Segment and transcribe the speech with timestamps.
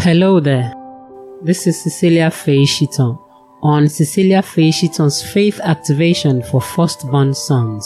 [0.00, 0.72] Hello there.
[1.42, 3.18] This is Cecilia Faye Shiton
[3.64, 7.84] on Cecilia Faye Shiton's Faith Activation for Firstborn Sons.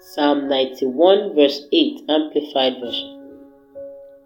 [0.00, 3.38] Psalm 91, verse 8, Amplified Version.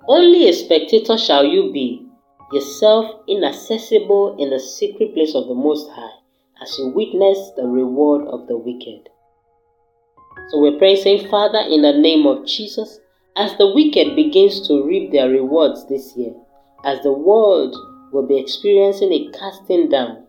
[0.08, 2.06] Only a spectator shall you be,
[2.50, 6.16] yourself inaccessible in the secret place of the Most High,
[6.62, 9.10] as you witness the reward of the wicked.
[10.48, 13.00] So we're praying, saying, Father, in the name of Jesus,
[13.38, 16.34] as the wicked begins to reap their rewards this year,
[16.84, 17.76] as the world
[18.12, 20.24] will be experiencing a casting down,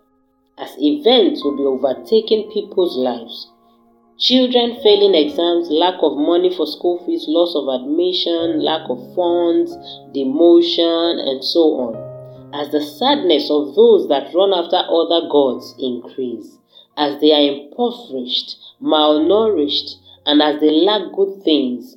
[0.59, 3.49] as events will be overtaking people's lives,
[4.19, 9.73] children failing exams, lack of money for school fees, loss of admission, lack of funds,
[10.13, 16.59] demotion, and so on, as the sadness of those that run after other gods increase,
[16.95, 19.95] as they are impoverished, malnourished,
[20.27, 21.95] and as they lack good things,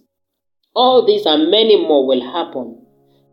[0.74, 2.78] all these and many more will happen.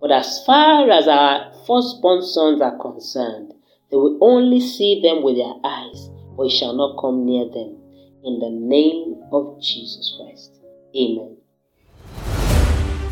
[0.02, 3.54] But as far as our firstborn sons are concerned,
[3.92, 7.78] they will only see them with their eyes, but it shall not come near them.
[8.24, 10.52] In the name of Jesus Christ.
[10.96, 11.38] Amen.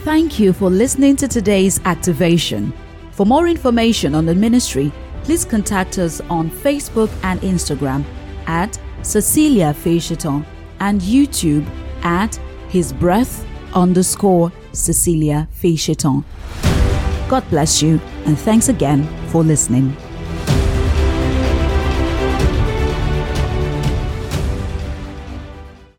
[0.04, 2.74] Thank you for listening to today's activation.
[3.12, 4.92] For more information on the ministry,
[5.24, 8.06] please contact us on Facebook and Instagram
[8.46, 10.46] at Cecilia Fayechiton
[10.80, 11.66] and YouTube
[12.04, 12.36] at
[12.70, 16.24] His Breath underscore Cecilia Fayechiton.
[17.30, 19.96] God bless you and thanks again for listening.